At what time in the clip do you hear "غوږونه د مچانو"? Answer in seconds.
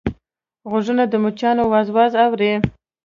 0.69-1.63